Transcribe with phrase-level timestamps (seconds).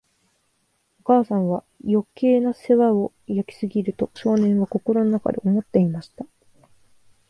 [1.01, 6.25] お母さんは、余計な世話を焼きすぎる、と少年は心の中で思っていました。